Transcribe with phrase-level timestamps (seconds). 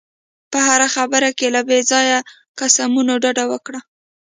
[0.51, 2.19] په هره خبره کې له بې ځایه
[2.59, 3.79] قسمونو ډډه وکړه.